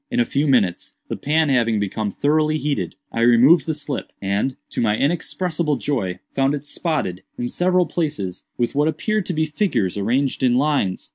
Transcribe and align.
In 0.09 0.19
a 0.19 0.25
few 0.25 0.47
minutes, 0.47 0.95
the 1.09 1.15
pan 1.15 1.49
having 1.49 1.77
become 1.79 2.09
thoroughly 2.09 2.57
heated, 2.57 2.95
I 3.11 3.21
removed 3.21 3.67
the 3.67 3.75
slip, 3.75 4.11
and, 4.19 4.55
to 4.71 4.81
my 4.81 4.97
inexpressible 4.97 5.75
joy, 5.75 6.17
found 6.33 6.55
it 6.55 6.65
spotted, 6.65 7.21
in 7.37 7.49
several 7.49 7.85
places, 7.85 8.43
with 8.57 8.73
what 8.73 8.87
appeared 8.87 9.27
to 9.27 9.33
be 9.33 9.45
figures 9.45 9.97
arranged 9.99 10.41
in 10.41 10.55
lines. 10.55 11.09